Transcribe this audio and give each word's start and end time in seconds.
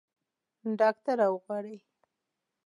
ډاکټر 0.79 1.15
راوغواړئ 1.21 1.77